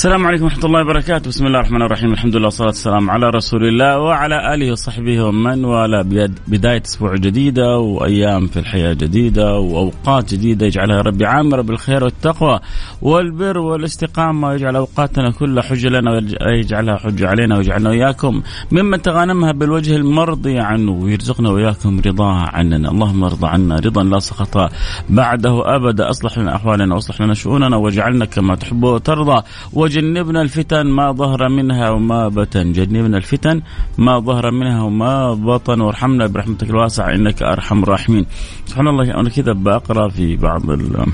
[0.00, 3.68] السلام عليكم ورحمة الله وبركاته، بسم الله الرحمن الرحيم، الحمد لله والصلاة والسلام على رسول
[3.68, 6.30] الله وعلى آله وصحبه ومن والاه.
[6.48, 12.60] بداية أسبوع جديدة وأيام في الحياة جديدة وأوقات جديدة يجعلها ربي عامرة بالخير والتقوى
[13.02, 14.48] والبر والاستقامة.
[14.48, 16.10] ويجعل أوقاتنا كلها حجة لنا
[16.46, 18.42] ويجعلها حجة علينا ويجعلنا وإياكم
[18.72, 20.92] ممن تغانمها بالوجه المرضي عنه.
[20.92, 24.70] ويرزقنا وإياكم رضاها عننا، اللهم ارضى عنا رضا لا سخط
[25.10, 29.42] بعده أبدا، أصلح لنا أحوالنا وأصلح لنا شؤوننا واجعلنا كما تحب وترضى.
[29.90, 32.72] وجنبنا الفتن ما ظهر منها وما بطن.
[32.72, 33.62] جنبنا الفتن
[33.98, 35.80] ما ظهر منها وما بطن.
[35.80, 38.26] وارحمنا برحمتك الواسعة إنك أرحم الراحمين.
[38.66, 41.06] سبحان الله أنا كذا بقرأ في بعض ال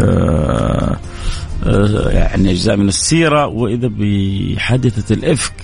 [0.00, 0.96] آه،
[1.66, 3.46] آه، يعني أجزاء من السيرة.
[3.46, 5.54] وإذا بحادثة الإفك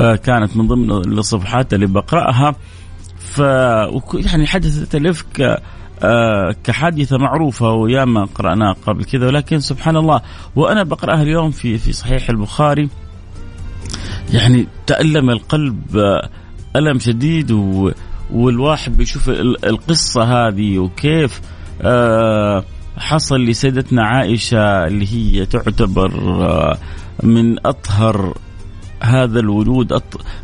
[0.00, 2.54] آه، كانت من ضمن الصفحات اللي بقرأها
[3.18, 3.38] ف
[4.14, 5.60] يعني حادثة الإفك
[6.02, 10.20] آه كحادثة معروفة وياما قرأناها قبل كذا ولكن سبحان الله
[10.56, 12.88] وأنا بقرأها اليوم في في صحيح البخاري.
[14.32, 16.28] يعني تألم القلب آه
[16.76, 17.90] ألم شديد و
[18.32, 19.28] والواحد بيشوف
[19.64, 21.40] القصة هذه وكيف
[21.82, 22.64] آه
[22.98, 26.10] حصل لسيدتنا عائشة اللي هي تعتبر
[27.22, 28.34] من أطهر
[29.02, 29.92] هذا الوجود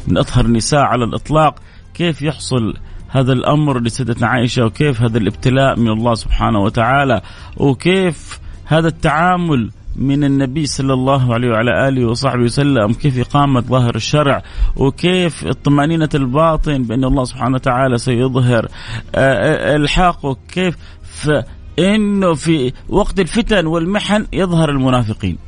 [0.08, 1.54] من أطهر النساء على الإطلاق.
[1.94, 2.74] كيف يحصل
[3.14, 7.20] هذا الأمر لسيدتنا عائشة وكيف هذا الابتلاء من الله سبحانه وتعالى
[7.56, 13.94] وكيف هذا التعامل من النبي صلى الله عليه وعلى آله وصحبه وسلم كيف إقامة ظاهر
[13.94, 14.42] الشرع
[14.76, 18.68] وكيف الطمانينه الباطن بأن الله سبحانه وتعالى سيظهر
[19.14, 20.76] آه، الحق وكيف
[21.78, 25.38] إنه في وقت الفتن والمحن يظهر المنافقين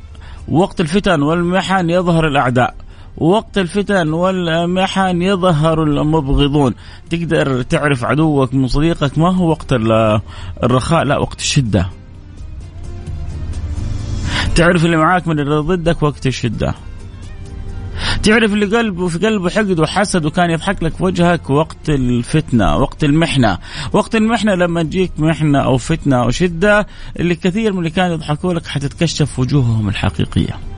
[0.48, 2.74] وقت الفتن والمحن يظهر الأعداء.
[3.18, 6.74] وقت الفتن والمحن يظهر المبغضون.
[7.10, 9.72] تقدر تعرف عدوك من صديقك ما هو وقت
[10.62, 11.88] الرخاء؟ لا وقت الشدة.
[14.54, 16.74] تعرف اللي معاك من اللي ضدك وقت الشدة.
[18.22, 23.58] تعرف اللي قلبه في قلبه حقد وحسد وكان يضحك لك وجهك وقت الفتنة وقت المحنة.
[23.92, 26.86] وقت المحنة لما تجيك محنة أو فتنة أو شدة
[27.20, 30.75] اللي كثير من اللي كانوا يضحكوا لك حتتكشف وجوههم الحقيقية.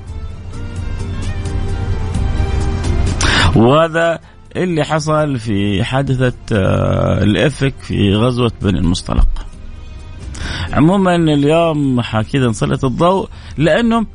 [3.57, 4.19] وهذا
[4.57, 9.29] اللي حصل في حادثة آه، الإفك في غزوة بني المصطلق.
[10.73, 14.07] عموما اليوم كذا نسلط الضوء لأنه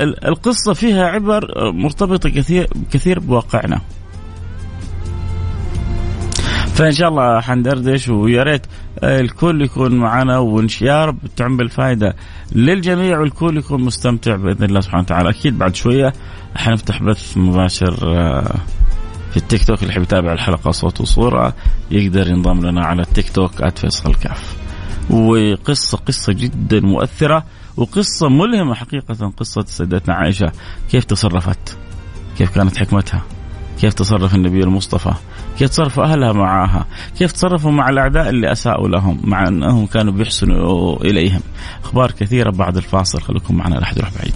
[0.00, 3.80] القصة فيها عبر مرتبطة كثير كثير بواقعنا.
[6.74, 8.66] فإن شاء الله حندردش ويا ريت
[9.04, 12.16] الكل يكون معنا يا رب تعم بالفائدة
[12.52, 15.30] للجميع والكل يكون مستمتع بإذن الله سبحانه وتعالى.
[15.30, 16.12] أكيد بعد شوية
[16.56, 18.54] حنفتح بث مباشر آه،
[19.30, 21.54] في التيك توك اللي يحب يتابع الحلقة صوت وصورة
[21.90, 24.56] يقدر ينضم لنا على التيك توك @فيصل كاف
[25.10, 27.44] وقصة قصة جدا مؤثرة
[27.76, 30.52] وقصة ملهمة حقيقة قصة سيدتنا عائشة.
[30.90, 31.78] كيف تصرفت؟
[32.38, 33.22] كيف كانت حكمتها؟
[33.80, 35.12] كيف تصرف النبي المصطفى؟
[35.58, 36.86] كيف تصرف أهلها معها
[37.18, 41.40] كيف تصرفوا مع الأعداء اللي أساءوا لهم مع أنهم كانوا بيحسنوا إليهم.
[41.84, 44.34] أخبار كثيرة بعد الفاصل خليكم معنا لا أحد يروح بعيد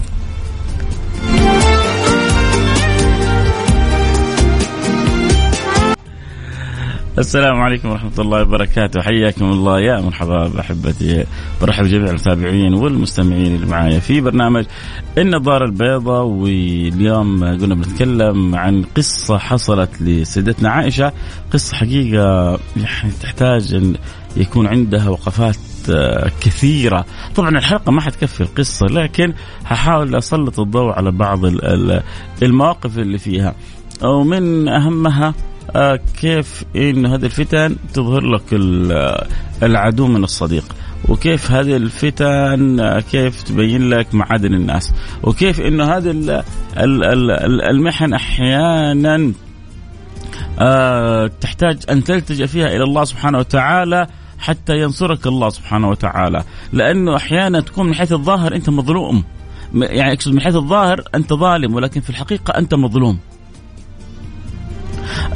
[7.17, 9.01] السلام عليكم ورحمة الله وبركاته.
[9.01, 9.79] حياكم الله.
[9.79, 11.25] يا مرحبا بأحبتي.
[11.61, 14.65] برحب جميع المتابعين والمستمعين اللي معايا في برنامج
[15.17, 16.25] النظارة البيضاء.
[16.25, 21.11] واليوم قلنا بنتكلم عن قصة حصلت لسيدتنا عائشة.
[21.53, 23.95] قصة حقيقة يعني تحتاج أن
[24.37, 25.57] يكون عندها وقفات
[26.41, 27.05] كثيرة.
[27.35, 29.33] طبعا الحلقة ما حتكفي القصة لكن
[29.65, 31.39] هحاول أسلط الضوء على بعض
[32.43, 33.55] المواقف اللي فيها.
[34.03, 35.56] ومن أهمها آه،
[36.21, 38.43] كيف إن هذه الفتن تظهر لك
[39.63, 40.75] العدو من الصديق؟
[41.07, 44.93] وكيف هذه الفتن آه، كيف تبين لك معادن الناس؟
[45.23, 46.43] وكيف انه هذه
[47.71, 49.33] المحن أحيانا
[50.59, 54.07] آه، تحتاج أن تلتجأ فيها إلى الله سبحانه وتعالى
[54.39, 56.43] حتى ينصرك الله سبحانه وتعالى.
[56.73, 59.23] لأنه أحيانا تكون من حيث الظاهر أنت مظلوم.
[59.73, 63.19] يعني أقصد من حيث الظاهر أنت ظالم ولكن في الحقيقة أنت مظلوم.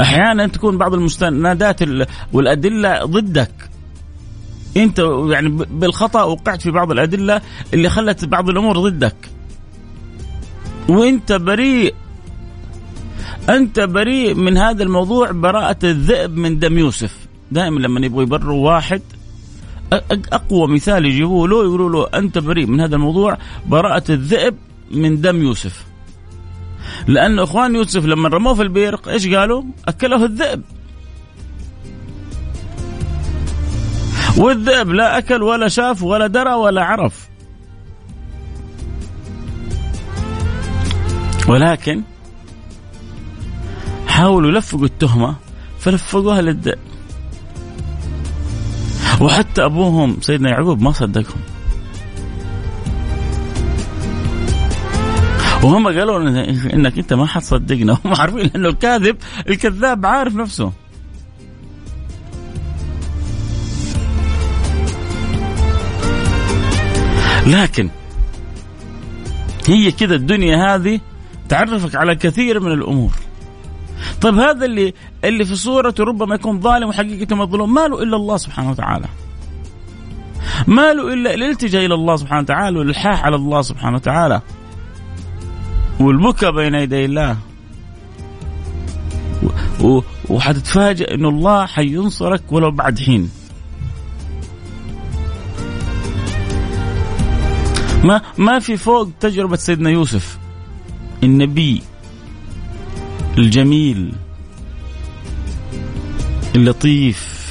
[0.02, 1.80] أحيانا تكون بعض المستندات
[2.34, 3.52] والأدلة ضدك.
[4.78, 7.42] أنت يعني بالخطأ وقعت في بعض الأدلة
[7.74, 9.16] اللي خلت بعض الأمور ضدك.
[10.90, 11.94] وأنت بريء.
[13.50, 17.18] أنت بريء من هذا الموضوع براءة الذئب من دم يوسف.
[17.52, 19.02] دائما لما يبغوا يبروا واحد
[20.34, 24.56] أقوى مثال يجيبوه له يقولوا له أنت بريء من هذا الموضوع براءة الذئب
[24.92, 25.86] من دم يوسف.
[27.08, 30.62] لأن إخوان يوسف لما رموه في البير إيش قالوا؟ أكله الذئب.
[34.38, 37.30] والذئب لا أكل ولا شاف ولا درى ولا عرف.
[41.48, 42.02] ولكن
[44.08, 45.36] حاولوا يلفقوا التهمة
[45.80, 46.80] فلفقوها للد
[49.22, 51.51] وحتى أبوهم سيدنا يعقوب ما صدقهم.
[55.64, 56.20] وهم قالوا
[56.74, 57.94] إنك أنت ما حتصدقنا.
[58.06, 59.18] هم عارفين إنه الكاذب
[59.50, 60.72] الكذاب عارف نفسه.
[67.48, 67.90] لكن
[69.68, 71.00] هي كذا الدنيا هذه
[71.50, 73.12] تعرفك على كثير من الأمور.
[74.22, 74.94] طيب هذا اللي
[75.24, 79.06] اللي في صورته ربما يكون ظالم وحقيقته مظلوم ما له إلا الله سبحانه وتعالى.
[80.68, 84.42] ما له إلا الالتجاء إلى الله سبحانه وتعالى والإلحاح على الله سبحانه وتعالى.
[86.02, 87.38] والبكاء بين يدي الله.
[90.30, 93.30] وحتتفاجئ إنه الله حينصرك ولو بعد حين.
[98.04, 100.38] ما ما في فوق تجربة سيدنا يوسف.
[101.24, 101.82] النبي
[103.38, 104.12] الجميل
[106.56, 107.42] اللطيف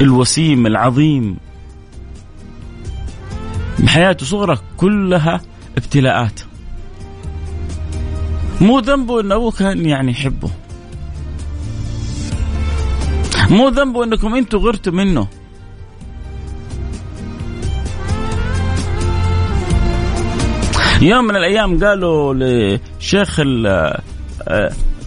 [0.00, 1.36] الوسيم العظيم.
[3.86, 5.40] حياته صغرى كلها
[5.76, 6.40] ابتلاءات.
[8.60, 10.50] مو ذنبه إن أبوه كان يعني يحبه.
[13.50, 15.28] مو ذنبه إنكم أنتم غرتوا منه.
[21.02, 24.02] يوم من الأيام قالوا لشيخ آه،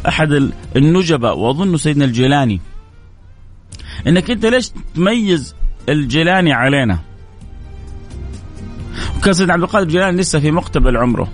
[0.08, 2.62] أحد النجباء وأظن سيدنا الجيلاني
[4.08, 5.56] إنك أنت ليش تميز
[5.90, 7.00] الجيلاني علينا؟
[9.22, 11.28] وكان سيدنا عبد القادر الجيلاني لسه في مقتبل عمره.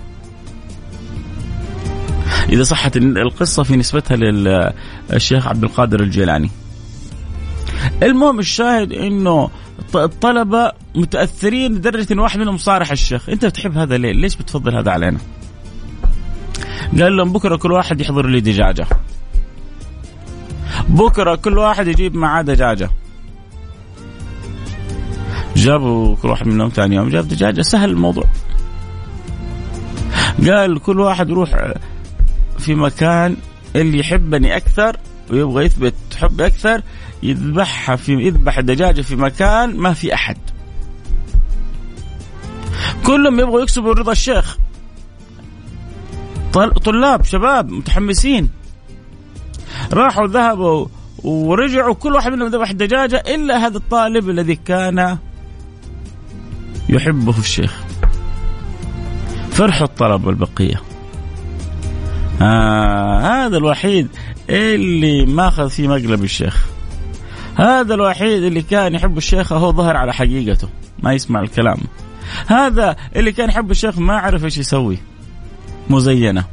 [2.48, 6.50] إذا صحت القصة في نسبتها للشيخ عبد القادر الجيلاني.
[8.02, 9.50] المهم الشاهد إنه
[9.94, 14.90] الطلبة متأثرين لدرجة إن واحد منهم صارح الشيخ، أنت بتحب هذا ليه؟ ليش بتفضل هذا
[14.90, 15.18] علينا؟
[17.00, 18.86] قال لهم بكرة كل واحد يحضر لي دجاجة.
[20.88, 22.90] بكرة كل واحد يجيب معاه دجاجة.
[25.58, 28.24] جابوا كل واحد منهم ثاني يوم جاب دجاجه سهل الموضوع.
[30.46, 31.72] قال كل واحد يروح
[32.58, 33.36] في مكان
[33.76, 34.96] اللي يحبني أكثر
[35.30, 36.82] ويبغى يثبت حب أكثر
[37.22, 40.36] يذبحها في يذبح الدجاجه في مكان ما في أحد.
[43.06, 44.58] كلهم يبغوا يكسبوا رضا الشيخ.
[46.84, 48.50] طلاب شباب متحمسين.
[49.92, 50.86] راحوا ذهبوا
[51.24, 55.18] ورجعوا كل واحد منهم ذبح دجاجه إلا هذا الطالب الذي كان
[56.88, 57.82] يحبه الشيخ.
[59.50, 60.82] فرحوا الطلب والبقية.
[62.42, 64.08] آه هذا الوحيد
[64.50, 66.66] اللي ماخذ في مقلب الشيخ.
[67.56, 70.68] هذا الوحيد اللي كان يحب الشيخ هو ظهر على حقيقته
[71.02, 71.78] ما يسمع الكلام.
[72.46, 74.98] هذا اللي كان يحب الشيخ ما عرف إيش يسوي.
[75.90, 76.44] مزينة.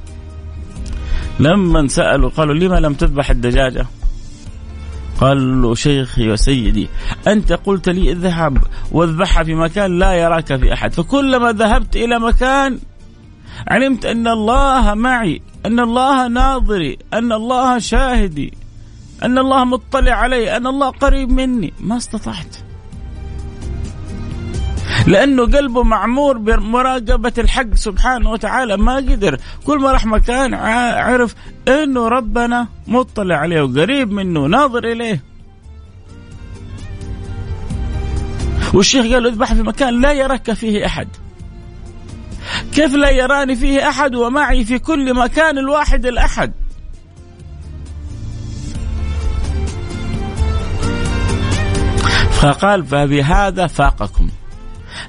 [1.40, 3.86] لما سألوا قالوا لما لم تذبح الدجاجة؟
[5.20, 6.90] قال له شيخي وسيدي
[7.28, 8.58] أنت قلت لي اذهب
[8.92, 12.80] واذبحها في مكان لا يراك في أحد فكلما ذهبت إلى مكان
[13.68, 18.54] علمت أن الله معي أن الله ناظري أن الله شاهدي
[19.24, 21.74] أن الله مطلع علي أن الله قريب مني.
[21.80, 22.65] ما استطعت.
[25.08, 29.40] لأنه قلبه معمور بمراقبة الحق سبحانه وتعالى ما قدر.
[29.66, 31.36] كل ما راح مكان عرف
[31.68, 35.24] أنه ربنا مطلع عليه وقريب منه ناظر إليه.
[38.74, 41.08] والشيخ قال له اذبح في مكان لا يراك فيه أحد.
[42.74, 46.52] كيف لا يراني فيه أحد ومعي في كل مكان الواحد الأحد؟
[52.32, 54.30] فقال فبهذا فاقكم.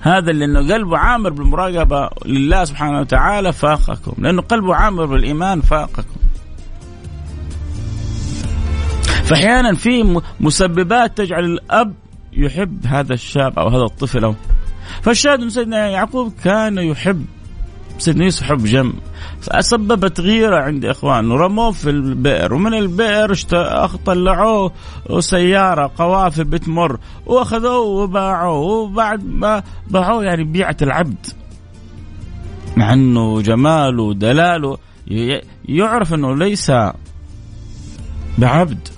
[0.06, 4.12] هذا لأنه قلبه عامر بالمراقبة لله سبحانه وتعالى فاقكم.
[4.18, 6.20] لأنه قلبه عامر بالإيمان فاقكم.
[9.24, 11.94] فأحيانا في مسببات تجعل الأب
[12.32, 14.24] يحب هذا الشاب أو هذا الطفل.
[14.24, 14.34] أو
[15.02, 17.24] فالشاهد من سيدنا يعقوب كان يحب
[17.98, 18.92] سيدنا يوسف حب جم.
[19.60, 21.34] سببت غيرة عند إخوانه.
[21.36, 22.54] رموه في البئر.
[22.54, 23.34] ومن البئر
[24.06, 24.72] طلعوه
[25.18, 26.98] سيارة قوافل بتمر.
[27.26, 28.58] وأخذوه وباعوه.
[28.58, 31.26] وبعد ما باعوه يعني بيعة العبد.
[32.76, 34.78] مع أنه جماله ودلاله
[35.68, 36.72] يعرف أنه ليس
[38.38, 38.88] بعبد.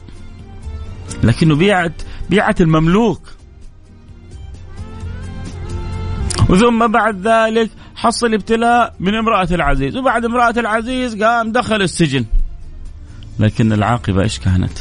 [1.23, 1.93] لكنه بيعة
[2.31, 3.21] بيعة المملوك.
[6.49, 9.97] وثم بعد ذلك حصل ابتلاء من امرأة العزيز.
[9.97, 12.25] وبعد امرأة العزيز قام دخل السجن.
[13.39, 14.79] لكن العاقبة إيش كانت؟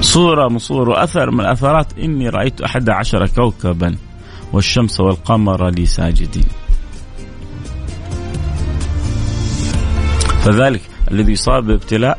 [0.00, 3.96] صورة من صور وأثر من أثرات إني رأيت أحد عشر كوكبا
[4.52, 6.48] والشمس والقمر لي ساجدين.
[10.40, 12.18] فذلك الذي يصاب بابتلاء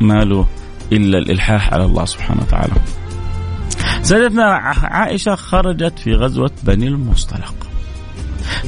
[0.00, 0.46] ما له
[0.92, 2.74] إلا الإلحاح على الله سبحانه وتعالى.
[4.04, 4.44] سيدتنا
[4.82, 7.54] عائشة خرجت في غزوة بني المصطلق.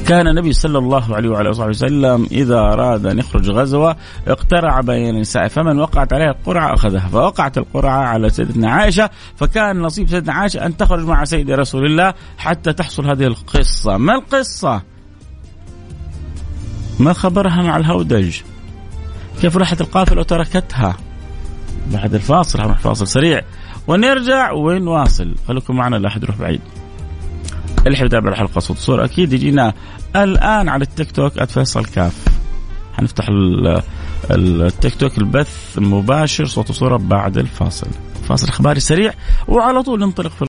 [0.07, 3.95] كان النبي صلى الله عليه وعلى آله وسلم إذا أراد أن يخرج غزوة
[4.27, 7.07] اقترع بين النساء فمن وقعت عليها القرعة أخذها.
[7.07, 12.13] فوقعت القرعة على سيدتنا عائشة فكان نصيب سيدتنا عائشة أن تخرج مع سيد رسول الله
[12.37, 13.97] حتى تحصل هذه القصة.
[13.97, 14.81] ما القصة؟
[16.99, 18.41] ما خبرها مع الهودج؟
[19.41, 20.97] كيف راحت القافلة وتركتها؟
[21.93, 23.41] بعد الفاصل فاصل سريع.
[23.87, 25.35] ونرجع ونواصل.
[25.47, 26.61] خليكم معنا لا احد يروح بعيد.
[27.85, 29.73] اللي حيتابع يتابع الحلقة صوت صوره أكيد يجينا
[30.15, 32.25] الآن على التيك توك @فيصل كاف.
[32.93, 33.25] حنفتح
[34.31, 37.87] التيك توك البث المباشر صوت وصورة بعد الفاصل.
[38.29, 39.13] فاصل إخباري سريع
[39.47, 40.46] وعلى طول ننطلق في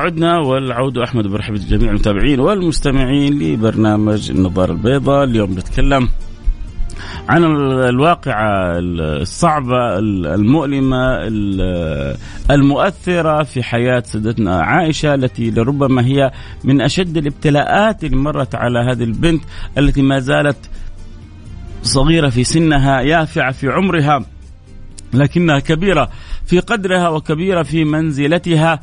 [0.00, 5.24] عدنا والعود أحمد برحب جميع المتابعين والمستمعين لبرنامج النظاره البيضاء.
[5.24, 6.08] اليوم نتكلم
[7.28, 7.44] عن
[7.88, 9.98] الواقعة الصعبة
[10.34, 11.18] المؤلمة
[12.50, 16.32] المؤثرة في حياة سيدتنا عائشة التي لربما هي
[16.64, 19.42] من أشد الابتلاءات اللي مرت على هذه البنت
[19.78, 20.70] التي ما زالت
[21.82, 24.24] صغيرة في سنها يافعة في عمرها
[25.12, 26.10] لكنها كبيرة.
[26.46, 28.80] في قدرها وكبيرة في منزلتها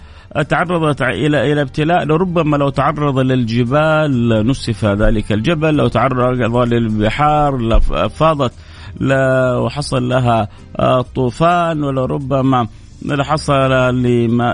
[0.50, 8.54] تعرضت إلى إلى ابتلاء لربما لو تعرض للجبال نسف ذلك الجبل لو تعرض للبحار لفاضت
[9.64, 10.48] وحصل لها
[10.80, 12.68] آه، طوفان ولربما
[13.24, 13.72] حصل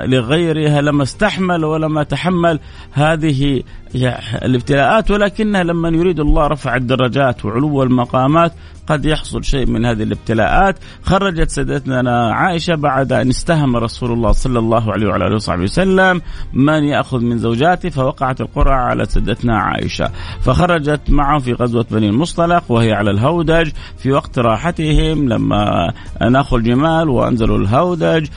[0.06, 2.60] لغيرها لما استحمل ولما تحمل
[2.92, 3.64] هذه
[3.96, 8.54] الابتلاءات ولكنها لما يريد الله رفع الدرجات وعلو المقامات
[8.88, 10.76] قد يحصل شيء من هذه الابتلاءات.
[11.04, 16.22] خرجت سيدتنا عائشة بعد أن استهم رسول الله صلى الله عليه وعلى آله وصحبه وسلم
[16.54, 20.12] من يأخذ من زوجاته فوقعت القرعة على سيدتنا عائشة.
[20.42, 23.72] فخرجت معه في غزوة بني المصطلق وهي على الهودج.
[23.98, 25.94] في وقت راحتهم لما
[26.30, 28.28] ناخوا الجمال وأنزلوا الهودج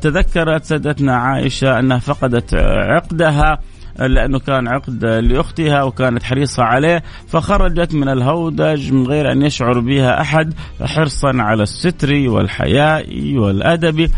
[0.00, 2.54] تذكرت سيدتنا عائشة أنها فقدت
[2.94, 3.58] عقدها.
[3.98, 10.20] لأنه كان عقد لأختها وكانت حريصة عليه فخرجت من الهودج من غير أن يشعر بها
[10.20, 14.10] أحد حرصا على الستر والحياء والأدب.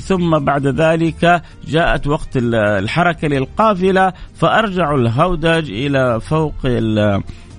[0.00, 6.54] ثم بعد ذلك جاءت وقت الحركة للقافلة فأرجعوا الهودج إلى فوق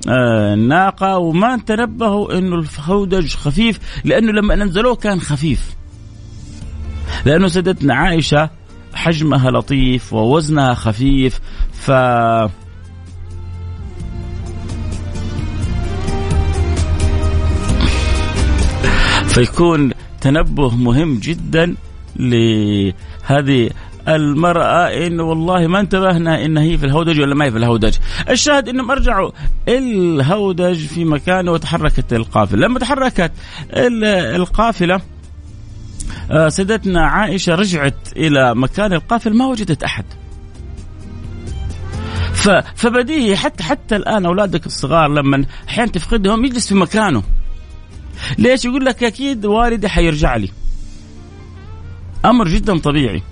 [0.08, 1.18] الناقة.
[1.18, 5.76] وما تنبهوا إنه الهودج خفيف لأنه لما نزلوه كان خفيف.
[7.26, 8.50] لأنه سيدتنا عائشة
[8.96, 11.40] حجمها لطيف ووزنها خفيف
[11.74, 11.92] ف
[19.36, 21.76] فيكون تنبه مهم جدا
[22.16, 23.70] لهذه
[24.08, 27.98] المرأة إنه والله ما انتبهنا إن هي في الهودج ولا ما هي في الهودج.
[28.30, 29.32] الشاهد إنهم أرجعوا
[29.68, 32.68] الهودج في مكانه وتحركت القافلة.
[32.68, 33.32] لما تحركت
[34.36, 35.02] القافلة
[36.48, 40.06] سيدتنا عائشة رجعت إلى مكان القافل ما وجدت أحد.
[42.76, 47.24] فبديهي حتى حتى الآن أولادك الصغار لما أحيانا تفقدهم يجلس في مكانه.
[48.38, 50.50] ليش؟ يقول لك أكيد والدي حيرجع لي.
[52.26, 53.24] أمر جدا طبيعي.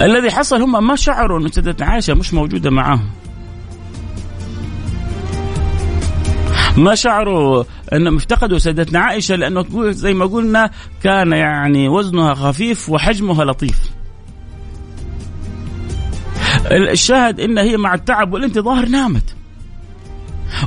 [0.00, 3.10] الذي حصل هم ما شعروا إن سيدتنا عائشة مش موجودة معاهم.
[6.78, 10.70] ما شعروا انهم افتقدوا سيدتنا عائشة لأنه زي ما قلنا
[11.02, 13.90] كان يعني وزنها خفيف وحجمها لطيف.
[16.70, 19.36] الشاهد إن هي مع التعب والانتظار نامت.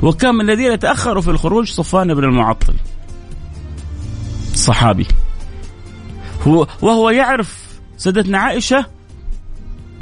[0.02, 2.74] وكان من الذين تأخروا في الخروج صفوان بن المعطل.
[4.52, 5.06] الصحابي.
[6.46, 8.86] هو وهو يعرف سيدتنا عائشة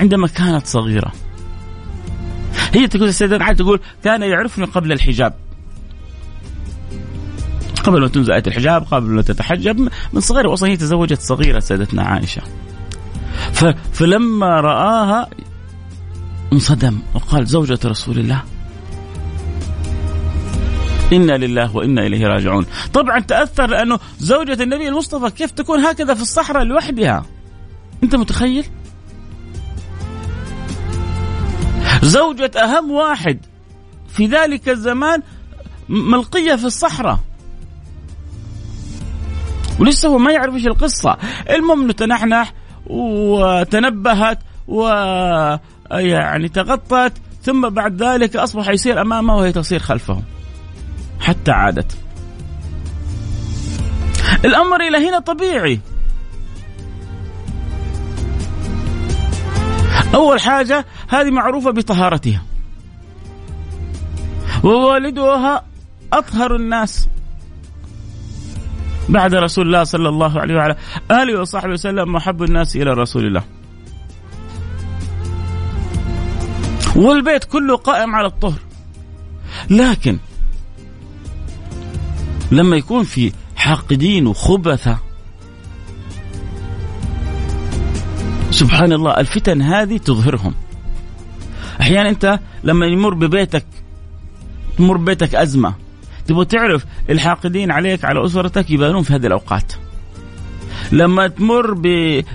[0.00, 1.12] عندما كانت صغيرة.
[2.74, 5.49] هي تقول سيدتنا عائشة تقول كان يعرفني قبل الحجاب.
[7.84, 12.02] قبل ما تنزل آية الحجاب قبل ما تتحجب من صغيرة أصلا هي تزوجت صغيرة سيدتنا
[12.02, 12.42] عائشة.
[13.92, 15.30] فلما رآها
[16.52, 18.42] انصدم وقال زوجة رسول الله.
[21.12, 22.66] إنا لله وإنا إليه راجعون.
[22.92, 27.26] طبعا تأثر لأنه زوجة النبي المصطفى كيف تكون هكذا في الصحراء لوحدها؟
[28.02, 28.64] أنت متخيل؟
[32.02, 33.38] زوجة أهم واحد
[34.08, 35.22] في ذلك الزمان
[35.88, 37.18] ملقية في الصحراء.
[39.80, 41.16] ولسه هو ما يعرف إيش القصة.
[41.50, 42.52] المهم انه تنحنح
[42.86, 44.38] وتنبهت
[44.68, 44.88] و
[45.90, 47.12] يعني تغطت
[47.42, 50.22] ثم بعد ذلك أصبح يسير أمامه وهي تصير خلفه
[51.20, 51.96] حتى عادت.
[54.44, 55.80] الأمر إلى هنا طبيعي.
[60.14, 62.42] أول حاجة هذه معروفة بطهارتها.
[64.64, 65.64] ووالدها
[66.12, 67.08] أطهر الناس.
[69.10, 70.76] بعد رسول الله صلى الله عليه وعلى
[71.10, 73.42] آله وصحبه وسلم محب الناس إلى رسول الله.
[76.96, 78.58] والبيت كله قائم على الطهر.
[79.70, 80.18] لكن
[82.52, 84.98] لما يكون في حاقدين وخبثة
[88.50, 90.54] سبحان الله الفتن هذه تظهرهم.
[91.80, 93.66] أحيانا أنت لما يمر ببيتك
[94.78, 95.74] تمر ببيتك أزمة
[96.30, 99.72] تبغى تعرف الحاقدين عليك على أسرتك يبانون في هذه الأوقات.
[100.92, 101.74] لما تمر.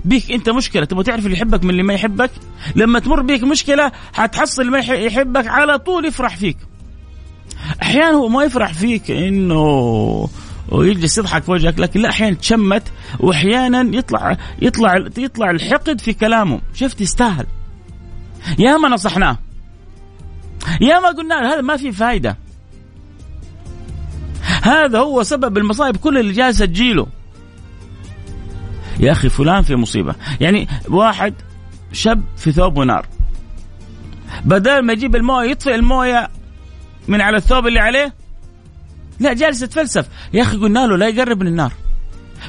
[0.06, 2.32] بيك أنت مشكلة تبغى تعرف اللي يحبك من اللي ما يحبك؟
[2.76, 6.58] لما تمر بيك مشكلة حتحصل ما يحبك على طول يفرح فيك.
[7.82, 10.30] أحيانا هو ما يفرح فيك إنه
[10.70, 12.84] ويجلس يضحك في وجهك لكن لا أحيانا تشمت
[13.20, 16.62] وأحيانا يطلع يطلع يطلع الحقد في كلامه.
[16.74, 17.46] شفت؟ يستاهل.
[18.60, 19.38] يا ما نصحناه.
[20.82, 22.45] يا ما قلنا هذا ما في فايدة.
[24.66, 27.08] هذا هو سبب المصائب كل اللي جالسة تجيله.
[29.00, 30.16] يا أخي فلان في مصيبة.
[30.42, 31.34] يعني واحد
[31.92, 33.06] شاب في ثوب ونار.
[34.46, 36.30] بدل ما يجيب الموية يطفئ الموية
[37.08, 38.14] من على الثوب اللي عليه.
[39.20, 40.08] لا جالس يتفلسف.
[40.34, 41.74] يا أخي قلنا له لا يقرب من النار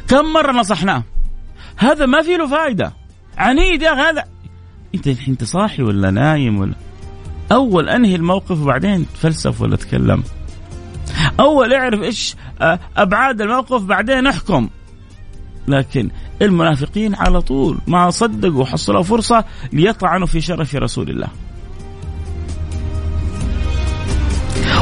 [0.08, 1.02] كم مرة نصحناه؟
[1.76, 2.92] هذا ما في له فائده
[3.38, 4.24] عنيد يا أخي هذا.
[4.94, 6.74] أنت الحين انت صاحي ولا نايم ولا؟
[7.52, 10.22] أول أنهي الموقف وبعدين تفلسف ولا تكلم.
[11.40, 14.68] أول اعرف إيش آه، أبعاد الموقف بعدين احكم
[15.68, 16.10] لكن
[16.42, 21.28] المنافقين على طول ما صدقوا وحصلوا فرصة ليطعنوا في شرف رسول الله.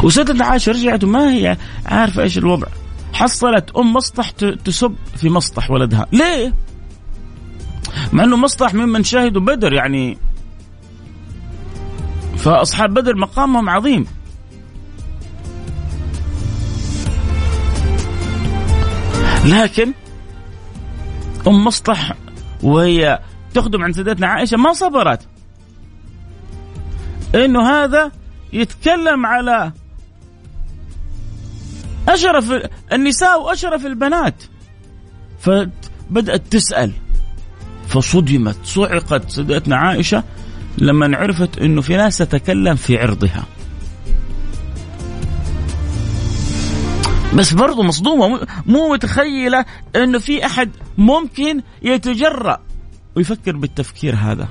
[0.02, 1.56] وسيدة عائشة رجعت وما هي
[1.86, 2.66] عارفة إيش الوضع.
[3.12, 4.30] حصلت أم مسطح
[4.64, 6.06] تسب في مسطح ولدها.
[6.12, 6.54] ليه؟
[8.12, 10.18] مع إنه مسطح ممن شهدوا بدر يعني.
[12.36, 14.06] فأصحاب بدر مقامهم عظيم.
[19.44, 19.92] لكن
[21.46, 22.12] أم مصطح
[22.62, 23.18] وهي
[23.54, 25.20] تخدم عند سيدتنا عائشة ما صبرت.
[27.34, 28.10] إنه هذا
[28.52, 29.72] يتكلم على
[32.08, 32.52] أشرف
[32.92, 34.42] النساء وأشرف البنات.
[35.40, 36.92] فبدأت تسأل.
[37.88, 40.24] فصدمت صعقت سيدتنا عائشة
[40.78, 43.44] لما عرفت إنه في ناس تتكلم في عرضها.
[47.34, 48.46] بس برضو مصدومة.
[48.66, 49.64] مو متخيلة
[49.96, 52.60] أنه في أحد ممكن يتجرأ
[53.16, 54.48] ويفكر بالتفكير هذا.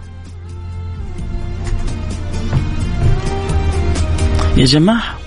[4.58, 5.17] يا جماعة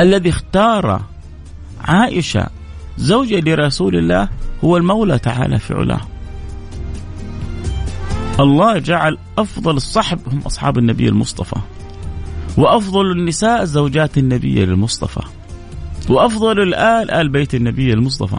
[0.00, 1.02] الذي اختار
[1.80, 2.46] عائشة
[2.98, 4.28] زوجة لرسول الله
[4.64, 6.00] هو المولى تعالى في علاه.
[8.40, 11.56] الله جعل أفضل الصحب هم أصحاب النبي المصطفى
[12.56, 15.22] وأفضل النساء زوجات النبي المصطفى.
[16.10, 18.36] وأفضل الآل آل بيت النبي المصطفى.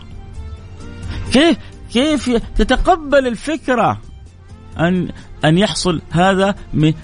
[1.32, 1.58] كيف
[1.94, 4.02] كيف تتقبل الفكرة
[4.80, 5.10] ان
[5.46, 6.56] أن يحصل هذا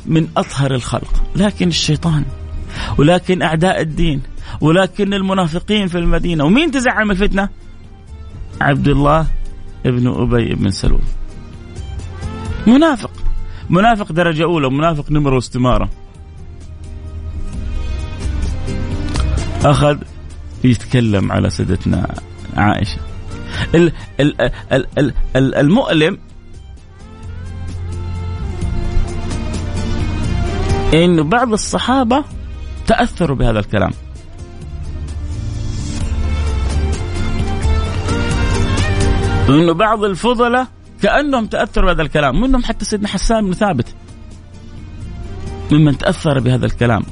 [0.06, 2.26] من أطهر الخلق؟ لكن الشيطان
[2.97, 4.21] ولكن أعداء الدين
[4.62, 6.43] ولكن المنافقين في المدينة.
[6.43, 7.50] ومين تزعم الفتنة؟
[8.62, 9.28] عبد الله
[9.86, 11.02] ابن أبي بن سلول.
[12.67, 13.12] منافق.
[13.69, 15.89] منافق درجة أولى منافق نمره واستمارة.
[19.65, 19.97] أخذ
[20.63, 22.15] يتكلم على سيدتنا
[22.58, 22.97] عائشة.
[23.76, 26.17] ال ال ال ال ال المؤلم
[30.93, 32.24] انه بعض الصحابة
[32.88, 33.91] تأثروا بهذا الكلام.
[39.50, 40.67] وانه بعض الفضلاء
[41.02, 42.41] كأنهم تأثروا بهذا الكلام.
[42.41, 43.95] منهم حتى سيدنا حسان بن ثابت
[45.71, 47.04] ممن تأثر بهذا الكلام.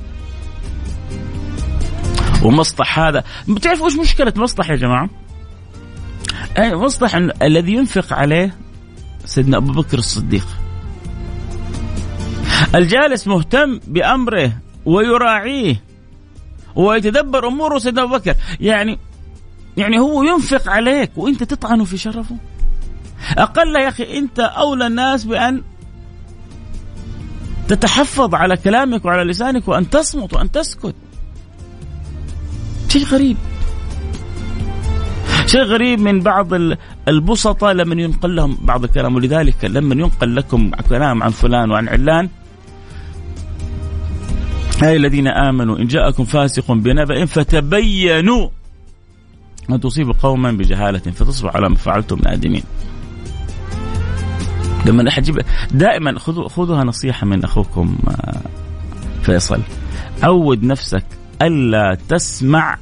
[2.43, 3.23] ومصطح هذا.
[3.47, 5.09] بتعرفوا إيش مشكلة مصطح يا جماعة؟
[6.57, 8.55] أي مصطح الذي ينفق عليه
[9.25, 10.47] سيدنا أبو بكر الصديق.
[12.75, 14.51] الجالس مهتم بأمره
[14.85, 15.83] ويراعيه
[16.75, 18.35] ويتدبر أموره سيدنا أبو بكر.
[18.59, 18.99] يعني
[19.77, 22.37] يعني هو ينفق عليك وأنت تطعنه في شرفه.
[23.37, 25.63] أقل يا أخي أنت أولى الناس بأن
[27.67, 30.95] تتحفظ على كلامك وعلى لسانك وأن تصمت وأن تسكت.
[32.89, 33.37] شيء غريب.
[35.45, 36.47] شيء غريب من بعض
[37.07, 39.15] البسطاء لما ينقل لهم بعض الكلام.
[39.15, 42.29] ولذلك لما ينقل لكم كلام عن فلان وعن علان
[44.83, 48.49] أي الذين آمنوا إن جاءكم فاسق بنبأ فتبينوا
[49.69, 52.63] أن تصيبوا قوما بجهالة فتصبحوا على ما فعلتم نادمين.
[54.85, 58.41] لما أحد يجيب دائما خذوها نصيحة من أخوكم آه،
[59.23, 59.61] فيصل.
[60.23, 61.05] عود نفسك
[61.41, 62.77] ألا تسمع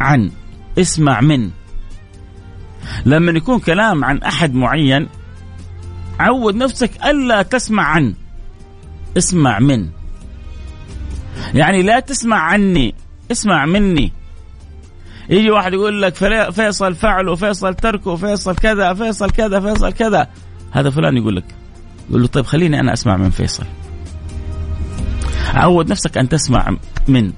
[0.00, 0.30] عن
[0.78, 1.50] اسمع من.
[3.06, 5.08] لما يكون كلام عن أحد معين
[6.20, 8.14] عود نفسك ألا تسمع عن
[9.18, 9.88] اسمع من.
[11.54, 12.94] يعني لا تسمع عني
[13.32, 14.12] اسمع مني.
[15.30, 16.14] يجي واحد يقول لك
[16.50, 20.28] فيصل فعل وفيصل ترك وفيصل كذا فيصل كذا فيصل كذا.
[20.70, 21.44] هذا فلان يقول لك
[22.08, 23.64] يقول له طيب خليني أنا أسمع من فيصل.
[25.54, 26.76] عود نفسك أن تسمع
[27.08, 27.32] من.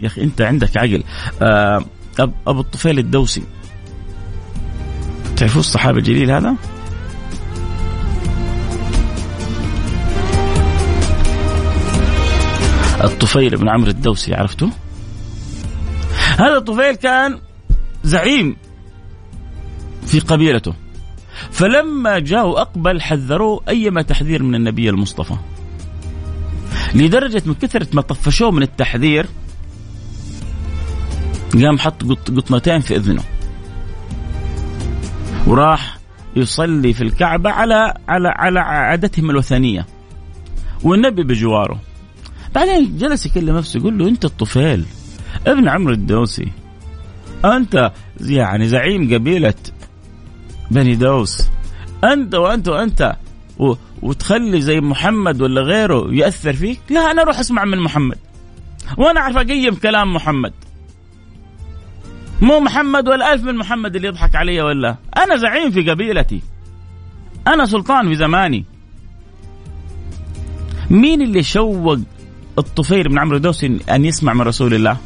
[0.00, 1.02] يا أخي أنت عندك عقل
[1.42, 1.84] آه
[2.46, 3.42] أبو الطفيل الدوسي
[5.36, 6.56] تعرفوا الصحابي الجليل هذا؟
[13.04, 14.70] الطفيل بن عمرو الدوسي عرفته؟
[16.38, 17.40] هذا الطفيل كان
[18.04, 18.56] زعيم
[20.06, 20.74] في قبيلته
[21.50, 25.34] فلما جاءوا أقبل حذروه أيما تحذير من النبي المصطفى
[26.94, 29.26] لدرجة من كثرة ما طفشوه من التحذير
[31.54, 33.22] قام حط قطنتين في إذنه.
[35.46, 35.98] وراح
[36.36, 39.86] يصلي في الكعبة على على على عادتهم الوثنية.
[40.82, 41.80] والنبي بجواره.
[42.54, 44.84] بعدين جلس يكلم نفسه يقول له أنت الطفيل.
[45.46, 46.48] ابن عمرو الدوسي.
[47.44, 49.54] أنت يعني زعيم قبيلة
[50.70, 51.48] بني دوس.
[52.04, 53.16] أنت وأنت وأنت.
[54.02, 58.18] وتخلي زي محمد ولا غيره يأثر فيك؟ لا أنا أروح أسمع من محمد.
[58.96, 60.52] وأنا أعرف أقيم كلام محمد.
[62.40, 66.42] مو محمد ولا ألف من محمد اللي يضحك علي ولا؟ أنا زعيم في قبيلتي.
[67.46, 68.64] أنا سلطان في زماني.
[70.90, 71.98] مين اللي شوق
[72.58, 74.96] الطفيل بن عمرو الدوسي أن يسمع من رسول الله؟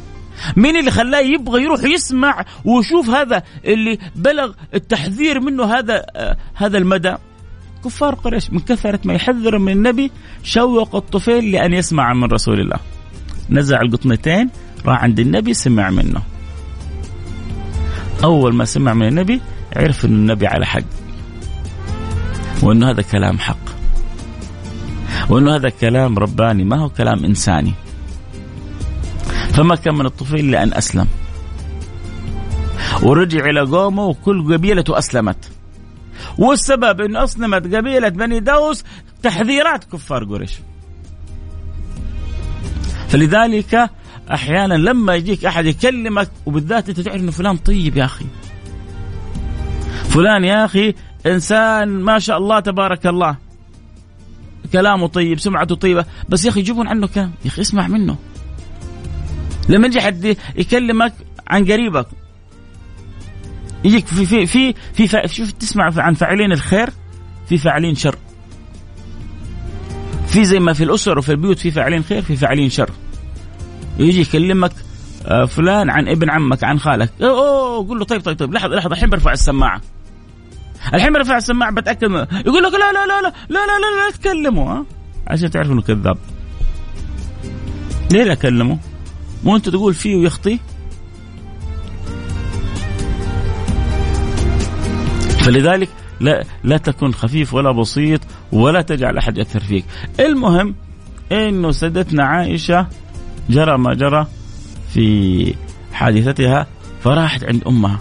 [0.55, 6.77] مين اللي خلاه يبغى يروح يسمع ويشوف هذا اللي بلغ التحذير منه هذا آه هذا
[6.77, 7.15] المدى؟
[7.85, 10.11] كفار قريش من كثرة ما يحذر من النبي
[10.43, 12.77] شوق الطفيل لأن يسمع من رسول الله.
[13.49, 14.49] نزع القطنتين
[14.85, 16.21] راح عند النبي سمع منه.
[18.23, 19.41] أول ما سمع من النبي
[19.75, 20.83] عرف أن النبي على حق.
[22.61, 23.57] وأنه هذا كلام حق.
[25.29, 27.73] وأنه هذا كلام رباني ما هو كلام إنساني.
[29.53, 31.07] فما كان من الطفيل إلا أن أسلم.
[33.03, 35.51] ورجع إلى قومه وكل قبيلته أسلمت.
[36.37, 38.83] والسبب أنه أسلمت قبيلة بني دوس
[39.23, 40.59] تحذيرات كفار قريش.
[43.07, 43.89] فلذلك
[44.31, 48.25] أحيانا لما يجيك أحد يكلمك وبالذات أنت تعرف إنه فلان طيب يا أخي.
[50.09, 50.93] فلان يا أخي
[51.25, 53.37] إنسان ما شاء الله تبارك الله.
[54.73, 56.05] كلامه طيب سمعته طيبة.
[56.29, 57.31] بس يا أخي يجيبون عنه كلام.
[57.45, 58.15] يا أخي اسمع منه.
[59.69, 61.13] لما يجي حد يكلمك
[61.47, 62.07] عن قريبك
[63.83, 66.89] يجيك في في في في, في شوف تسمع عن فاعلين الخير
[67.49, 68.17] في فاعلين شر.
[70.27, 72.89] في زي ما في الأسر وفي البيوت في فاعلين خير في فاعلين شر.
[73.99, 74.71] يجي يكلمك
[75.25, 78.93] آه، فلان عن ابن عمك عن خالك اوه قول له طيب طيب طيب لحظة لحظة
[78.93, 79.81] الحين برفع السماعة
[80.93, 82.11] الحين رفع السماعة بتأكد
[82.45, 84.85] يقول لك لا لا لا لا لا لا لا, لا تكلموا ها
[85.27, 86.17] عشان تعرف إنه كذاب
[88.11, 88.77] ليه لا اكلمه؟
[89.43, 90.59] مو أنت تقول فيه ويخطي؟
[95.39, 99.85] فلذلك لا لا تكن خفيف ولا بسيط ولا تجعل أحد يأثر فيك.
[100.19, 100.75] المهم
[101.31, 102.87] إنه سيدتنا عائشة
[103.49, 104.27] جرى ما جرى
[104.93, 105.55] في
[105.93, 106.67] حادثتها
[107.03, 107.99] فراحت عند أمها.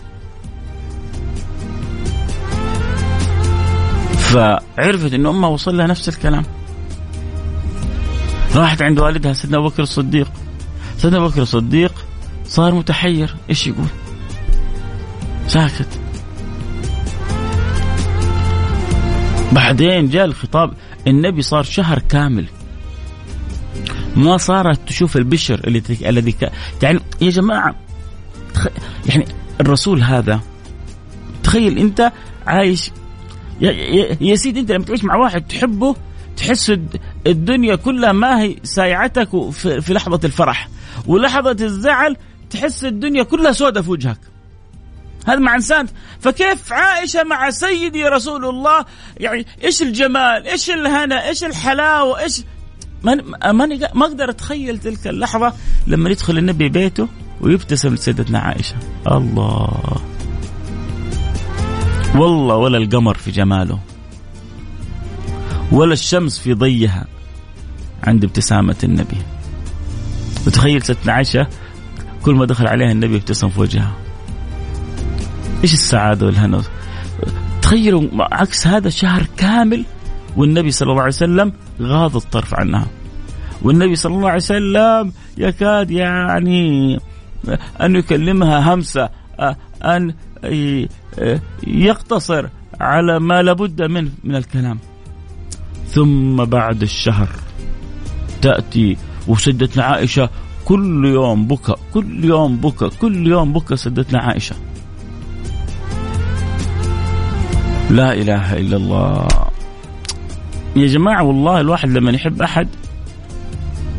[4.18, 6.44] فعرفت إن أمها وصل لها نفس الكلام.
[8.54, 10.30] راحت عند والدها سيدنا أبو بكر الصديق.
[10.98, 11.92] سيدنا أبو بكر الصديق
[12.46, 13.86] صار متحير، إيش يقول؟
[15.46, 15.88] ساكت.
[19.52, 20.72] بعدين جاء الخطاب
[21.06, 22.46] النبي صار شهر كامل
[24.16, 26.36] ما صارت تشوف البشر اللي الذي
[26.82, 27.74] يعني يا جماعة
[29.06, 29.24] يعني
[29.60, 30.40] الرسول هذا
[31.42, 32.12] تخيل أنت
[32.46, 32.90] عايش
[33.60, 33.70] يا,
[34.20, 35.96] يا, سيدي أنت لما تعيش مع واحد تحبه
[36.36, 36.78] تحس
[37.26, 40.68] الدنيا كلها ما هي سايعتك في لحظة الفرح
[41.06, 42.16] ولحظة الزعل
[42.50, 44.18] تحس الدنيا كلها سودة في وجهك.
[45.26, 45.86] هذا مع إنسان
[46.20, 48.84] فكيف عائشه مع سيدي رسول الله؟
[49.20, 52.42] يعني إيش الجمال إيش الهنا إيش الحلاوة إيش
[53.04, 53.22] ما
[53.94, 55.52] ما أقدر أتخيل تلك اللحظة
[55.86, 57.08] لما يدخل النبي بيته
[57.40, 58.76] ويبتسم لسيدتنا عائشة.
[59.06, 60.00] الله.
[62.14, 63.78] والله ولا القمر في جماله.
[65.72, 67.06] ولا الشمس في ضيها
[68.04, 69.18] عند ابتسامة النبي.
[70.46, 71.46] وتخيل سيدتنا عائشة
[72.22, 73.94] كل ما دخل عليها النبي ابتسم في وجهها.
[75.62, 76.62] إيش السعادة والهنا؟
[77.62, 79.84] تخيلوا عكس هذا شهر كامل
[80.36, 82.86] والنبي صلى الله عليه وسلم غاض الطرف عنها.
[83.62, 87.00] والنبي صلى الله عليه وسلم يكاد يعني
[87.80, 89.08] أن يكلمها همسة
[89.84, 90.14] أن
[91.66, 92.48] يقتصر
[92.80, 94.78] على ما لابد منه من الكلام.
[95.88, 97.28] ثم بعد الشهر
[98.42, 98.96] تأتي
[99.28, 100.30] وسدتنا عائشة
[100.64, 104.56] كل يوم بكى كل يوم بكى كل يوم بكى سدتنا عائشة.
[107.90, 109.28] لا إله إلا الله.
[110.76, 112.68] يا جماعة والله الواحد لما يحب أحد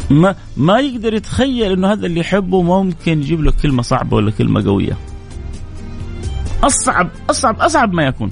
[0.10, 4.66] ما ما يقدر يتخيل إنه هذا اللي يحبه ممكن يجيب له كلمة صعبة ولا كلمة
[4.66, 4.98] قوية.
[6.64, 8.32] أصعب أصعب أصعب ما يكون.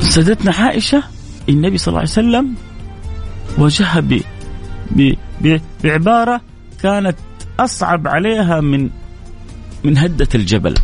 [0.00, 1.02] سيدتنا عائشة
[1.48, 2.54] النبي صلى الله عليه وسلم
[3.58, 4.00] واجهها
[4.90, 5.16] ب
[5.84, 6.40] بعبارة
[6.82, 7.16] كانت
[7.60, 8.90] أصعب عليها من
[9.84, 10.74] من هدة الجبل.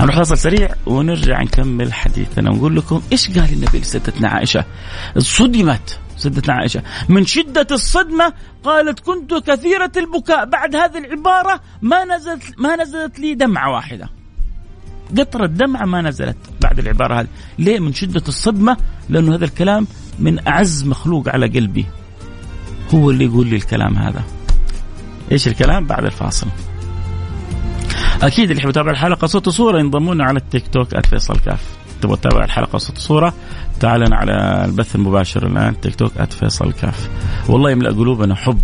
[0.00, 2.50] هنروح فاصل سريع ونرجع نكمل حديثنا.
[2.50, 4.64] ونقول لكم إيش قال النبي لسيدتنا عائشة؟
[5.18, 6.82] صدمت سيدتنا عائشة.
[7.08, 8.32] من شدة الصدمة
[8.64, 10.44] قالت كنت كثيرة البكاء.
[10.44, 14.10] بعد هذه العبارة ما نزلت ما نزلت لي دمعة واحدة.
[15.18, 17.28] قطرة دمعة ما نزلت بعد العبارة هذه.
[17.58, 18.76] ليه من شدة الصدمة؟
[19.08, 19.86] لأنه هذا الكلام
[20.18, 21.86] من أعز مخلوق على قلبي.
[22.94, 24.22] هو اللي يقول لي الكلام هذا.
[25.32, 26.46] إيش الكلام؟ بعد الفاصل.
[28.22, 31.76] أكيد اللي يحب يتابع الحلقة صوت وصورة ينضمون على التيك توك @فيصل كاف.
[32.02, 33.34] تبغى تتابع الحلقة صوت وصورة؟
[33.80, 37.10] تعال على البث المباشر الآن تيك توك @فيصل كاف.
[37.48, 38.60] والله يملأ قلوبنا حب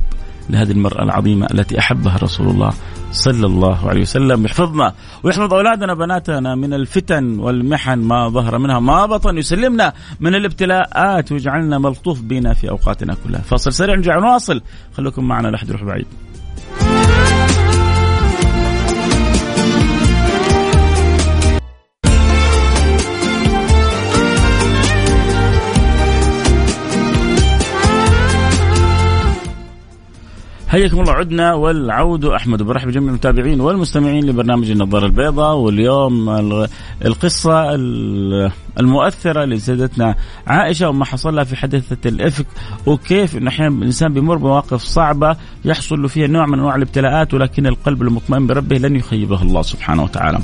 [0.50, 2.70] لهذه المرأة العظيمة التي أحبها رسول الله
[3.12, 4.44] صلى الله عليه وسلم.
[4.44, 9.38] يحفظنا ويحفظ أولادنا بناتنا من الفتن والمحن ما ظهر منها ما بطن.
[9.38, 13.40] يسلمنا من الابتلاءات ويجعلنا ملطوف بنا في أوقاتنا كلها.
[13.40, 14.62] فاصل سريع نرجع نواصل.
[14.96, 16.06] خليكم معنا لا يروح بعيد.
[30.72, 32.24] حياكم الله عدنا والعود.
[32.24, 35.56] أحمد برحب بجميع المتابعين والمستمعين لبرنامج النظارة البيضاء.
[35.56, 36.30] واليوم
[37.04, 37.74] القصة
[38.80, 40.14] المؤثرة لسيدتنا
[40.46, 42.46] عائشة وما حصل لها في حادثة الإفك.
[42.86, 47.66] وكيف انه أحيانا الإنسان بيمر بمواقف صعبة يحصل له فيها نوع من أنواع الابتلاءات ولكن
[47.66, 50.38] القلب المطمئن بربه لن يخيبه الله سبحانه وتعالى.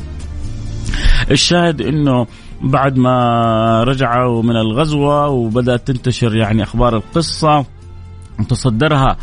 [1.31, 2.27] الشاهد إنه
[2.63, 7.65] بعد ما رجعوا من الغزوة وبدأت تنتشر يعني أخبار القصة
[8.49, 9.17] تصدرها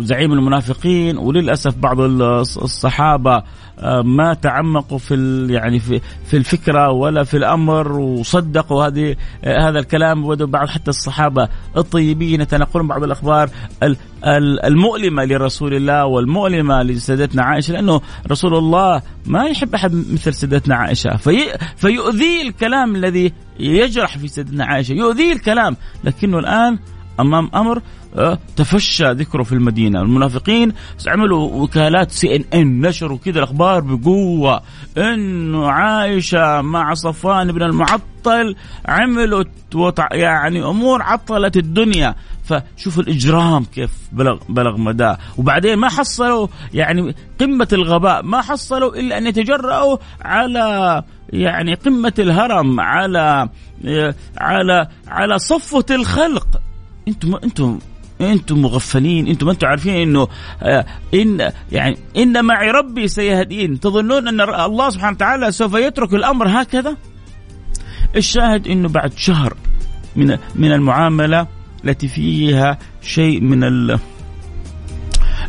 [0.00, 3.42] زعيم المنافقين وللأسف بعض الصحابة
[3.80, 9.78] آه، ما تعمقوا في يعني في في الفكرة ولا في الأمر وصدقوا هذه آه، هذا
[9.78, 10.24] الكلام.
[10.24, 13.50] وبدأوا بعض حتى الصحابة الطيبين يتنقلون بعض الأخبار
[14.64, 21.16] المؤلمة لرسول الله والمؤلمة لسيدتنا عائشة لأنه رسول الله ما يحب أحد مثل سيدتنا عائشة.
[21.16, 21.38] في
[21.76, 25.76] فيؤذيه الكلام الذي يجرح في سيدتنا عائشة يؤذيه الكلام.
[26.04, 26.78] لكنه الآن
[27.20, 27.82] أمام أمر
[28.16, 30.72] آه، تفشى ذكره في المدينة، المنافقين
[31.06, 34.62] عملوا وكالات سي ان ان نشروا كذا الأخبار بقوة
[34.98, 39.44] إنه عائشة مع صفوان بن المعطل عملوا
[40.12, 42.14] يعني أمور عطلت الدنيا.
[42.44, 45.18] فشوف الإجرام كيف بلغ بلغ مداه.
[45.38, 52.80] وبعدين ما حصلوا يعني قمة الغباء ما حصلوا إلا أن يتجرأوا على يعني قمة الهرم
[52.80, 53.48] على
[54.38, 56.46] على على صفوة الخلق.
[57.08, 57.78] أنتم أنتم
[58.20, 60.28] أنتم مغفلين أنتم ما أنتم عارفين انه
[60.62, 63.80] آه، إن يعني إن معي ربي سيهدين.
[63.80, 66.96] تظنون أن الله سبحانه وتعالى سوف يترك الأمر هكذا؟
[68.16, 69.56] الشاهد إنه بعد شهر
[70.16, 71.46] من من المعاملة
[71.84, 73.64] التي فيها شيء من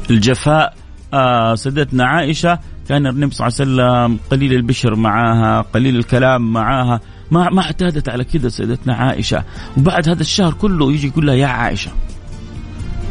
[0.09, 0.73] الجفاء
[1.13, 7.01] آه سيدتنا عائشة كان النبي صلى الله عليه وسلم قليل البشر معها قليل الكلام معها
[7.31, 9.43] ما ما اعتادت على كذا سيدتنا عائشة.
[9.77, 11.91] وبعد هذا الشهر كله يجي يقول لها يا عائشة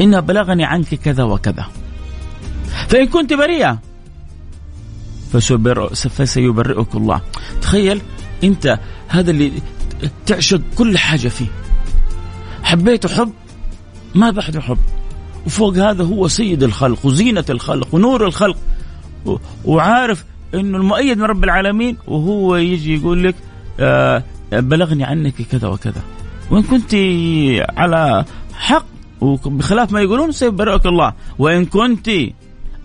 [0.00, 1.66] إن بلغني عنك كذا وكذا.
[2.88, 3.78] فإن كنت بريئة
[5.92, 7.20] فسيبرئك الله.
[7.62, 8.00] تخيل
[8.44, 8.78] أنت
[9.08, 9.52] هذا اللي
[10.26, 11.46] تعشق كل حاجة فيه.
[12.62, 13.32] حبيته حب
[14.14, 14.78] ما بعده حب.
[15.46, 18.56] وفوق هذا هو سيد الخلق وزينة الخلق ونور الخلق.
[19.64, 23.34] وعارف إنه المؤيد من رب العالمين وهو يجي يقول لك
[24.52, 26.02] بلغني عنك كذا وكذا.
[26.50, 26.94] وإن كنت
[27.76, 28.86] على حق
[29.20, 31.12] وبخلاف ما يقولون سيبرئك الله.
[31.38, 32.10] وإن كنت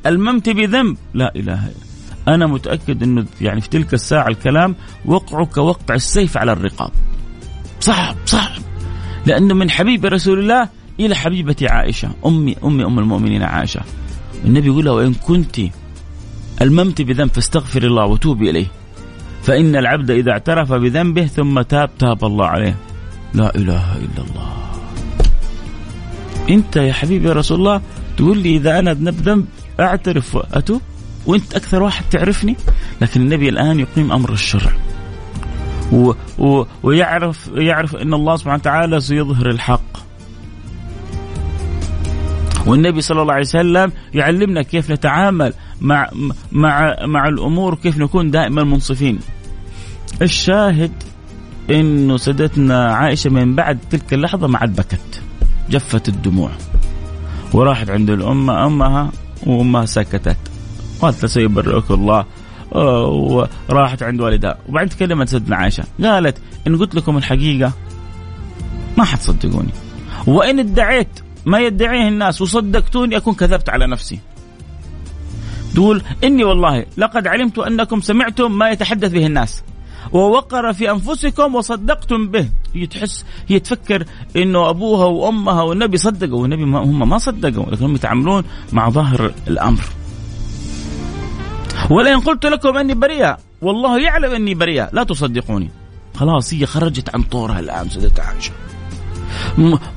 [0.06, 4.76] ألممت بذنب لا إله إلا أنا متأكد أنه يعني في تلك الساعة الكلام
[5.06, 6.92] وقعك كوقع السيف على الرقاب.
[7.80, 8.62] صعب صعب.
[9.26, 13.82] لأنه من حبيب رسول الله إلى حبيبتي عائشة أمي أمي أم المؤمنين عائشة.
[14.46, 15.56] النبي يقول له وإن كنت
[16.62, 18.68] ألممت بذنب فاستغفر الله وتوبي إليه.
[19.44, 22.76] فإن العبد إذا اعترف بذنبه ثم تاب تاب الله عليه.
[23.34, 24.50] لا إله إلا الله.
[26.50, 27.82] أنت يا حبيبي يا رسول الله
[28.18, 29.46] تقول لي إذا أنا أذنب ذنب
[29.80, 30.82] أعترف وأتوب؟
[31.26, 32.56] وأنت أكثر واحد تعرفني؟
[33.02, 34.72] لكن النبي الآن يقيم أمر الشرع.
[35.92, 39.94] و و ويعرف يعرف إن الله سبحانه وتعالى سيظهر الحق.
[42.66, 46.10] والنبي صلى الله عليه وسلم يعلمنا كيف نتعامل مع
[46.52, 49.20] مع مع الأمور وكيف نكون دائما منصفين.
[50.22, 50.92] الشاهد
[51.70, 55.22] إنه سيدتنا عائشة من بعد تلك اللحظة ما عاد بكت.
[55.70, 56.52] جفت الدموع
[57.54, 59.12] وراحت عند الأمة أمها
[59.46, 60.38] وأمها سكتت
[61.02, 62.26] قالت سيبرئك الله
[63.70, 67.72] وراحت عند والدها وبعدين تكلمت سيدنا عائشة قالت إن قلت لكم الحقيقة
[68.98, 69.70] ما حتصدقوني
[70.28, 74.20] وإن ادعيت ما يدعيه الناس وصدقتوني أكون كذبت على نفسي.
[75.76, 79.64] تقول إني والله لقد علمت أنكم سمعتم ما يتحدث به الناس.
[80.12, 82.50] ووقر في أنفسكم وصدقتم به.
[82.74, 86.42] هي تحس هي تفكر إنه أبوها وأمها والنبي صدقوا.
[86.42, 89.84] والنبي ما هم ما صدقوا لكن هم يتعاملون مع ظاهر الأمر.
[91.90, 95.70] ولئن قلت لكم أني بريئه والله يعلم أني بريئه لا تصدقوني.
[96.16, 98.52] خلاص هي خرجت عن طورها الآن سيدة عائشة.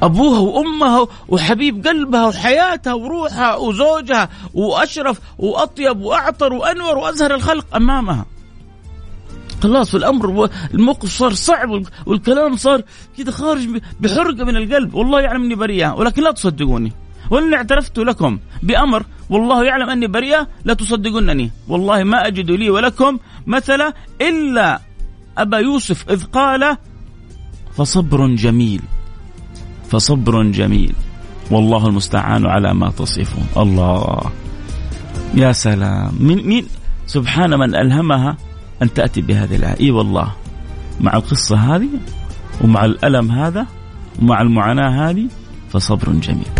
[0.02, 8.26] أبوها وأمها وحبيب قلبها وحياتها وروحها وزوجها وأشرف وأطيب وأعطر وأنور وأزهر الخلق أمامها.
[9.62, 12.82] خلاص الأمر الموقف صار صعب والكلام صار
[13.18, 13.68] كذا خارج
[14.00, 14.94] بحرقة من القلب.
[14.94, 16.92] والله يعلم إني بريئة ولكن لا تصدقوني.
[17.30, 21.50] وان اعترفت لكم بأمر والله يعلم إني بريئة لا تصدقونني.
[21.68, 24.80] والله ما أجد لي ولكم مثلا إلا
[25.38, 26.76] أبا يوسف إذ قال
[27.76, 28.82] فصبر جميل.
[29.90, 30.92] فصبر جميل.
[31.50, 33.46] والله المستعان على ما تصفون.
[33.56, 34.30] الله.
[35.34, 36.14] يا سلام.
[36.20, 36.66] من مين
[37.06, 38.36] سبحان من ألهمها
[38.82, 39.80] أن تأتي بهذه الآية.
[39.80, 40.32] إي والله.
[41.00, 41.88] مع القصة هذه
[42.64, 43.66] ومع الألم هذا
[44.22, 45.28] ومع المعاناة هذه
[45.72, 46.52] فصبر جميل.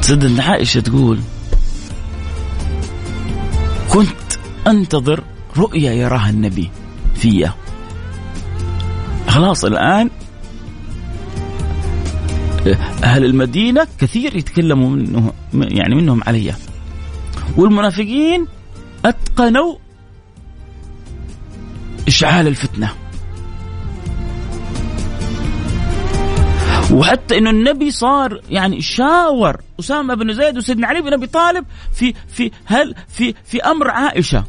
[0.00, 1.18] سيدنا عائشة تقول
[3.92, 4.30] كنت
[4.66, 5.24] أنتظر
[5.56, 6.70] رؤيا يراها النبي
[7.14, 7.54] فيا
[9.28, 10.10] خلاص الآن
[13.04, 16.54] أهل المدينة كثير يتكلموا منه يعني منهم علي.
[17.56, 18.46] والمنافقين
[19.04, 19.74] أتقنوا
[22.08, 22.92] إشعال الفتنة.
[26.92, 31.64] وحتى إنه النبي صار يعني شاور أسامة بن زيد وسيدنا علي بن أبي طالب
[31.94, 34.44] في في هل في في أمر عائشة.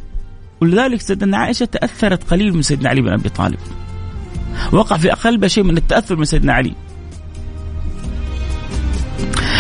[0.62, 3.60] ولذلك سيدنا عائشة تأثرت قليل من سيدنا علي بن أبي طالب.
[4.74, 6.74] وقع في قلبه شيء من التأثر من سيدنا علي.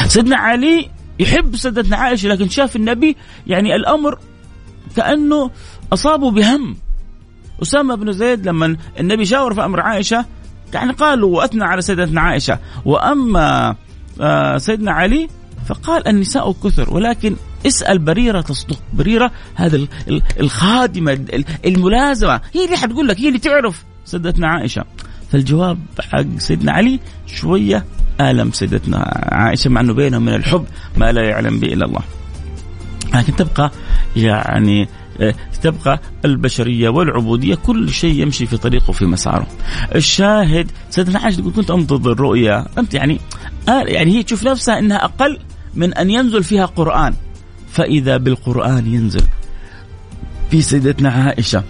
[0.08, 0.90] سيدنا علي
[1.20, 4.20] يحب سيدتنا عائشة لكن شاف النبي يعني الأمر
[4.96, 5.52] كأنه
[5.94, 6.76] أصابه بهم.
[7.62, 10.26] أسامة بن زيد لما النبي شاور في أمر عائشة
[10.74, 12.60] يعني قالوا وأثنى على سيدتنا عائشة.
[12.86, 13.76] وأما
[14.22, 15.30] آه، سيدنا علي
[15.68, 17.36] فقال النساء كثر ولكن
[17.68, 18.80] اسأل بريرة تصدق.
[18.94, 19.88] بريرة هذا
[20.40, 21.26] الخادمة
[21.66, 23.84] الملازمة هي اللي حتقول لك هي اللي تعرف.
[24.06, 24.84] سيدتنا عائشة.
[25.32, 27.86] فالجواب حق سيدنا علي شوية
[28.22, 30.66] آلم سيدتنا عائشة مع إنه بينهم من الحب
[30.98, 32.02] ما لا يعلم به إلا الله.
[33.14, 33.72] لكن تبقى
[34.16, 34.88] يعني
[35.22, 39.48] آه، تبقى البشرية والعبودية كل شيء يمشي في طريقه في مساره.
[39.96, 42.66] الشاهد سيدنا عائشة تقول كنت أنتظر رؤيا.
[42.78, 43.20] أنت يعني
[43.70, 45.40] آه، يعني هي تشوف نفسها إنها أقل
[45.76, 47.14] من أن ينزل فيها قرآن.
[47.72, 49.24] فإذا بالقرآن ينزل
[50.52, 51.64] في سيدتنا عائشة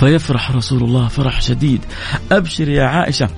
[0.00, 1.80] فيفرح رسول الله فرح شديد
[2.32, 3.28] أبشر يا عائشة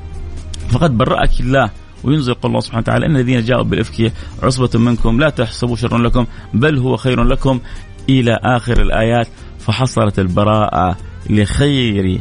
[0.68, 1.70] فقد برأك الله
[2.04, 6.26] وينزل قول الله سبحانه وتعالى إن الذين جاءوا بالإفك عصبة منكم لا تحسبوا شرا لكم
[6.54, 7.60] بل هو خير لكم
[8.08, 10.96] إلى آخر الآيات فحصلت البراءة
[11.30, 12.20] لخير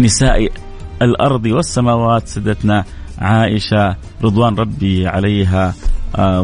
[0.00, 0.48] نساء
[1.02, 2.84] الأرض والسماوات سدتنا
[3.18, 5.74] عائشة رضوان ربي عليها
[6.16, 6.42] آه،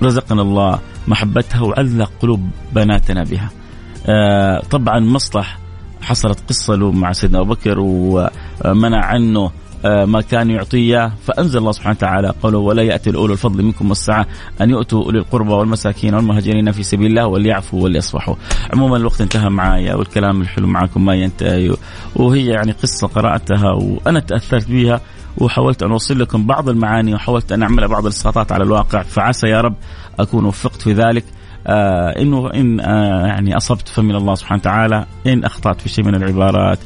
[0.00, 0.78] ورزقنا الله
[1.08, 3.59] محبتها وعلق قلوب بناتنا بها.
[4.06, 5.58] آه، طبعا مصلح
[6.02, 9.50] حصلت قصة له مع سيدنا أبو بكر ومنع عنه
[9.84, 14.26] آه، ما كان يعطيه فأنزل الله سبحانه وتعالى قوله ولا يأتي الأولو الفضل منكم والسعه
[14.60, 18.34] أن يؤتوا أولي القربى والمساكين والمهاجرين في سبيل الله وليعفوا وليصفحوا.
[18.72, 21.76] عموما الوقت انتهى معايا والكلام الحلو معكم ما ينتهي
[22.16, 25.00] وهي يعني قصة قرأتها وأنا تأثرت بها
[25.38, 29.60] وحاولت أن أوصل لكم بعض المعاني وحاولت أن أعمل بعض الإسقاطات على الواقع فعسى يا
[29.60, 29.74] رب
[30.18, 31.24] أكون وفقت في ذلك.
[31.70, 36.14] آه إنه إن آه يعني أصبت فمن الله سبحانه وتعالى إن أخطأت في شيء من
[36.14, 36.78] العبارات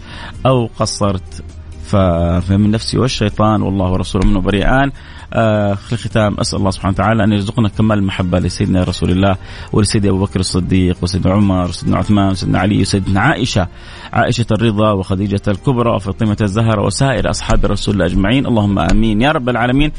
[0.47, 1.45] أو قصرت
[1.85, 4.93] فمن نفسي والشيطان والله ورسوله منه بريئان.
[5.33, 9.37] آه في الختام أسأل الله سبحانه وتعالى أن يرزقنا كمال المحبة لسيدنا رسول الله
[9.73, 13.69] ولسيدي أبو بكر الصديق وسيدنا عمر وسيدنا عثمان وسيدنا علي وسيدنا عائشة.
[14.13, 18.47] عائشة الرضا وخديجة الكبرى وفاطمة الزهراء وسائر أصحاب رسول الله أجمعين.
[18.47, 19.21] اللهم آمين.
[19.21, 19.93] يا رب العالمين.